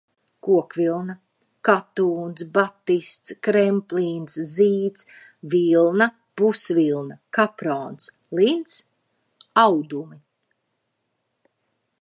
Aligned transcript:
Kokvilna, 0.45 1.13
katūns, 1.67 2.45
batists, 2.55 3.33
kremplīns, 3.47 4.37
zīds, 4.53 5.05
vilna, 5.55 6.07
pusvilna, 6.41 7.17
kaprons, 7.39 8.07
lins- 8.41 8.79
audumi. 9.65 10.17